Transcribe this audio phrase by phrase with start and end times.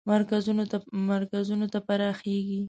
[0.09, 2.59] مرکزونو ته پراخیږي.